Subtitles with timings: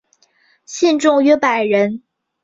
[0.65, 2.01] 信众约百人。